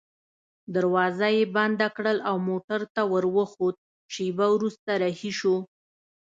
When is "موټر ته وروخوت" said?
2.49-3.75